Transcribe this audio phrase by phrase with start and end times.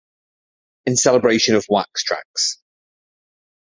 [0.87, 2.57] In celebration of Wax Trax!